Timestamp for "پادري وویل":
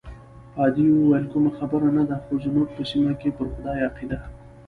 0.53-1.25